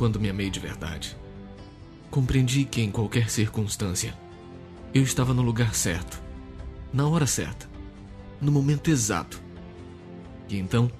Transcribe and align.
quando 0.00 0.18
me 0.18 0.30
amei 0.30 0.48
de 0.48 0.58
verdade. 0.58 1.14
Compreendi 2.10 2.64
que 2.64 2.80
em 2.80 2.90
qualquer 2.90 3.28
circunstância 3.28 4.18
eu 4.94 5.02
estava 5.02 5.34
no 5.34 5.42
lugar 5.42 5.74
certo, 5.74 6.22
na 6.90 7.06
hora 7.06 7.26
certa, 7.26 7.68
no 8.40 8.50
momento 8.50 8.90
exato. 8.90 9.42
E 10.48 10.56
então 10.56 10.90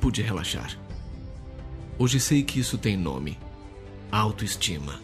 pude 0.00 0.22
relaxar. 0.22 0.78
Hoje 1.98 2.20
sei 2.20 2.44
que 2.44 2.60
isso 2.60 2.78
tem 2.78 2.96
nome: 2.96 3.36
autoestima. 4.12 5.00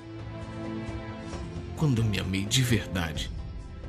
Quando 1.77 2.05
me 2.05 2.21
amei 2.21 2.45
de 2.45 2.63
verdade, 2.63 3.33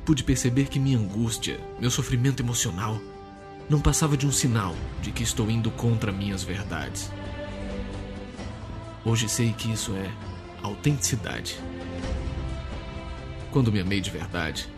pude 0.04 0.24
perceber 0.24 0.66
que 0.66 0.80
minha 0.80 0.98
angústia, 0.98 1.60
meu 1.78 1.92
sofrimento 1.92 2.42
emocional, 2.42 3.00
não 3.70 3.80
passava 3.80 4.16
de 4.16 4.26
um 4.26 4.32
sinal 4.32 4.74
de 5.00 5.12
que 5.12 5.22
estou 5.22 5.48
indo 5.48 5.70
contra 5.70 6.10
minhas 6.10 6.42
verdades. 6.42 7.12
Hoje 9.06 9.28
sei 9.28 9.52
que 9.52 9.70
isso 9.70 9.94
é 9.94 10.10
autenticidade. 10.64 11.56
Quando 13.52 13.70
me 13.70 13.78
amei 13.78 14.00
de 14.00 14.10
verdade, 14.10 14.68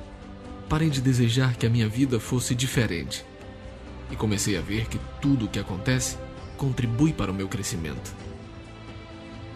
parei 0.68 0.90
de 0.90 1.00
desejar 1.00 1.56
que 1.56 1.64
a 1.64 1.70
minha 1.70 1.88
vida 1.88 2.20
fosse 2.20 2.54
diferente 2.54 3.24
e 4.10 4.16
comecei 4.16 4.58
a 4.58 4.60
ver 4.60 4.86
que 4.86 5.00
tudo 5.22 5.46
o 5.46 5.48
que 5.48 5.58
acontece 5.58 6.18
contribui 6.58 7.10
para 7.10 7.30
o 7.30 7.34
meu 7.34 7.48
crescimento. 7.48 8.14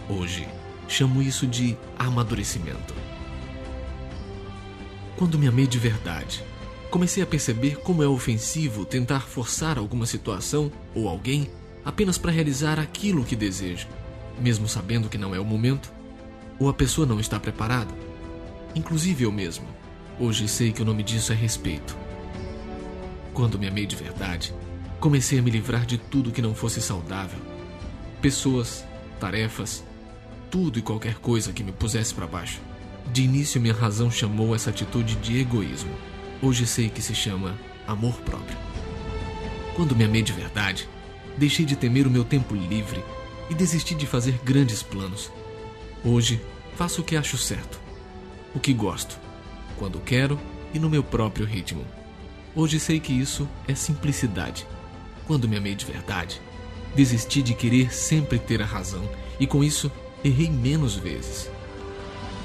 Hoje, 0.08 0.48
chamo 0.88 1.20
isso 1.20 1.46
de 1.46 1.76
amadurecimento. 1.98 2.94
Quando 5.18 5.38
me 5.38 5.48
amei 5.48 5.66
de 5.66 5.78
verdade, 5.78 6.42
comecei 6.90 7.22
a 7.22 7.26
perceber 7.26 7.76
como 7.80 8.02
é 8.02 8.08
ofensivo 8.08 8.86
tentar 8.86 9.20
forçar 9.20 9.76
alguma 9.76 10.06
situação 10.06 10.72
ou 10.94 11.10
alguém 11.10 11.50
apenas 11.84 12.16
para 12.16 12.32
realizar 12.32 12.80
aquilo 12.80 13.22
que 13.22 13.36
desejo, 13.36 13.86
mesmo 14.40 14.68
sabendo 14.68 15.08
que 15.08 15.18
não 15.18 15.34
é 15.34 15.40
o 15.40 15.44
momento 15.44 15.92
ou 16.58 16.68
a 16.68 16.74
pessoa 16.74 17.06
não 17.06 17.18
está 17.18 17.40
preparada. 17.40 17.92
Inclusive 18.74 19.24
eu 19.24 19.32
mesmo. 19.32 19.66
Hoje 20.18 20.46
sei 20.46 20.72
que 20.72 20.82
o 20.82 20.84
nome 20.84 21.02
disso 21.02 21.32
é 21.32 21.34
respeito. 21.34 21.96
Quando 23.34 23.58
me 23.58 23.66
amei 23.66 23.86
de 23.86 23.96
verdade, 23.96 24.54
comecei 25.00 25.38
a 25.38 25.42
me 25.42 25.50
livrar 25.50 25.84
de 25.84 25.98
tudo 25.98 26.30
que 26.30 26.42
não 26.42 26.54
fosse 26.54 26.80
saudável. 26.80 27.38
Pessoas, 28.20 28.84
tarefas, 29.18 29.82
tudo 30.50 30.78
e 30.78 30.82
qualquer 30.82 31.16
coisa 31.16 31.52
que 31.52 31.64
me 31.64 31.72
pusesse 31.72 32.14
para 32.14 32.26
baixo. 32.26 32.60
De 33.12 33.22
início, 33.22 33.60
minha 33.60 33.74
razão 33.74 34.10
chamou 34.10 34.54
essa 34.54 34.70
atitude 34.70 35.16
de 35.16 35.40
egoísmo. 35.40 35.92
Hoje 36.40 36.66
sei 36.66 36.88
que 36.88 37.02
se 37.02 37.14
chama 37.14 37.58
amor 37.86 38.14
próprio. 38.20 38.56
Quando 39.74 39.96
me 39.96 40.04
amei 40.04 40.22
de 40.22 40.32
verdade, 40.32 40.88
deixei 41.36 41.64
de 41.64 41.74
temer 41.74 42.06
o 42.06 42.10
meu 42.10 42.24
tempo 42.24 42.54
livre 42.54 43.02
e 43.50 43.54
desisti 43.54 43.94
de 43.94 44.06
fazer 44.06 44.38
grandes 44.44 44.82
planos. 44.82 45.30
Hoje, 46.04 46.40
faço 46.76 47.00
o 47.00 47.04
que 47.04 47.16
acho 47.16 47.36
certo, 47.36 47.80
o 48.54 48.60
que 48.60 48.72
gosto, 48.72 49.18
quando 49.78 50.00
quero 50.00 50.38
e 50.74 50.78
no 50.78 50.90
meu 50.90 51.02
próprio 51.02 51.46
ritmo. 51.46 51.84
Hoje 52.54 52.78
sei 52.78 53.00
que 53.00 53.12
isso 53.12 53.48
é 53.66 53.74
simplicidade. 53.74 54.66
Quando 55.26 55.48
me 55.48 55.56
amei 55.56 55.74
de 55.74 55.86
verdade, 55.86 56.40
desisti 56.94 57.42
de 57.42 57.54
querer 57.54 57.92
sempre 57.92 58.38
ter 58.38 58.60
a 58.60 58.66
razão 58.66 59.08
e 59.38 59.46
com 59.46 59.62
isso 59.64 59.90
errei 60.24 60.50
menos 60.50 60.94
vezes. 60.94 61.50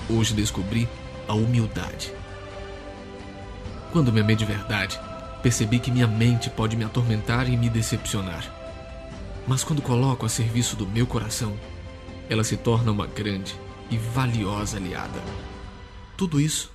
Hoje 0.10 0.34
descobri 0.34 0.88
a 1.28 1.34
humildade. 1.34 2.14
Quando 3.92 4.12
me 4.12 4.22
amei 4.22 4.36
de 4.36 4.46
verdade, 4.46 5.00
percebi 5.42 5.80
que 5.80 5.92
minha 5.92 6.08
mente 6.08 6.50
pode 6.50 6.78
me 6.78 6.84
atormentar 6.84 7.50
e 7.50 7.58
me 7.58 7.70
decepcionar. 7.70 8.57
Mas 9.48 9.64
quando 9.64 9.82
coloco 9.82 10.26
a 10.26 10.30
serviço 10.30 10.76
do 10.76 10.86
meu 10.86 11.08
coração, 11.08 11.58
ela 12.30 12.44
se 12.44 12.58
torna 12.58 12.92
uma 12.92 13.08
grande 13.08 13.56
e 13.90 13.98
valiosa 13.98 14.76
aliada. 14.76 15.22
Tudo 16.18 16.42
isso 16.42 16.72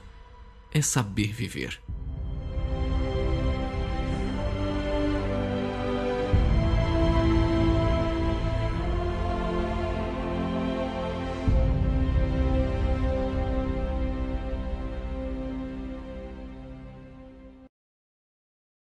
é 0.73 0.81
saber 0.81 1.33
viver. 1.33 1.79